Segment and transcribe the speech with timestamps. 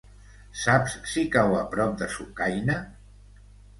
[0.61, 2.79] Saps si cau a prop de Sucaina?